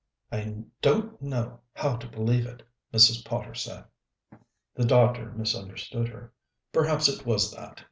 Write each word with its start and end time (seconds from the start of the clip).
"I 0.31 0.63
don't 0.81 1.21
know 1.21 1.59
how 1.73 1.95
to 1.97 2.09
believe 2.09 2.47
it," 2.47 2.63
Mrs. 2.91 3.23
Potter 3.23 3.53
said. 3.53 3.85
The 4.73 4.83
doctor 4.85 5.31
misunderstood 5.33 6.07
her. 6.07 6.33
"Perhaps 6.73 7.07
it 7.07 7.23
was 7.23 7.51
that. 7.51 7.79